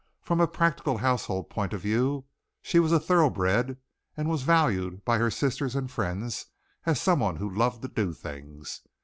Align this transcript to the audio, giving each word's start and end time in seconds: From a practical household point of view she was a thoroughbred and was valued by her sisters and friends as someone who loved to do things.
From 0.23 0.39
a 0.41 0.47
practical 0.47 0.97
household 0.97 1.51
point 1.51 1.73
of 1.73 1.81
view 1.81 2.25
she 2.63 2.79
was 2.79 2.91
a 2.91 2.99
thoroughbred 2.99 3.77
and 4.17 4.27
was 4.27 4.41
valued 4.41 5.05
by 5.05 5.19
her 5.19 5.29
sisters 5.29 5.75
and 5.75 5.91
friends 5.91 6.47
as 6.87 6.99
someone 6.99 7.35
who 7.35 7.47
loved 7.47 7.83
to 7.83 7.87
do 7.87 8.11
things. 8.11 8.81